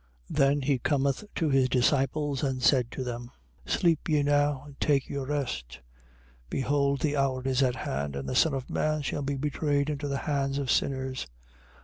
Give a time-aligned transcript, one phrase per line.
[0.31, 0.37] 26:45.
[0.37, 3.29] Then he cometh to his disciples and said to them:
[3.67, 5.79] Sleep ye now and take your rest.
[6.49, 10.07] Behold the hour is at hand: and the Son of man shall be betrayed into
[10.07, 11.27] the hands of sinners.